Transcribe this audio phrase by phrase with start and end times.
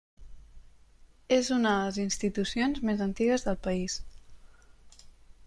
[1.37, 4.01] És una de les institucions més antigues del país.